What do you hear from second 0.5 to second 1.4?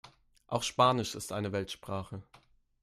Spanisch ist